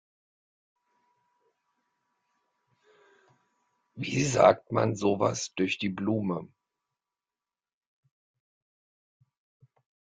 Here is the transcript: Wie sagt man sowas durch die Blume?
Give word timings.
Wie 3.93 4.23
sagt 4.23 4.71
man 4.71 4.95
sowas 4.95 5.53
durch 5.53 5.77
die 5.77 5.89
Blume? 5.89 6.51